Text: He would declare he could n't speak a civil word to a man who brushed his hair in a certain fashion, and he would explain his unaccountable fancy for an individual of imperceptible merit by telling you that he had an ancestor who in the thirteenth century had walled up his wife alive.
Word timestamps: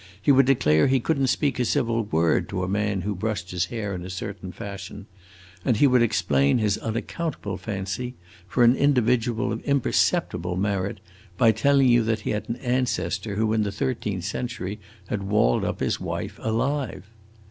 He 0.19 0.31
would 0.31 0.47
declare 0.47 0.87
he 0.87 0.99
could 0.99 1.19
n't 1.21 1.29
speak 1.29 1.59
a 1.59 1.63
civil 1.63 2.05
word 2.05 2.49
to 2.49 2.63
a 2.63 2.67
man 2.67 3.01
who 3.01 3.13
brushed 3.13 3.51
his 3.51 3.65
hair 3.65 3.93
in 3.93 4.03
a 4.03 4.09
certain 4.09 4.51
fashion, 4.51 5.05
and 5.63 5.77
he 5.77 5.85
would 5.85 6.01
explain 6.01 6.57
his 6.57 6.79
unaccountable 6.79 7.55
fancy 7.57 8.15
for 8.47 8.63
an 8.63 8.75
individual 8.75 9.51
of 9.53 9.61
imperceptible 9.61 10.55
merit 10.57 11.01
by 11.37 11.51
telling 11.51 11.87
you 11.87 12.01
that 12.01 12.21
he 12.21 12.31
had 12.31 12.49
an 12.49 12.55
ancestor 12.55 13.35
who 13.35 13.53
in 13.53 13.61
the 13.61 13.71
thirteenth 13.71 14.23
century 14.23 14.79
had 15.09 15.21
walled 15.21 15.63
up 15.63 15.81
his 15.81 15.99
wife 15.99 16.39
alive. 16.41 17.05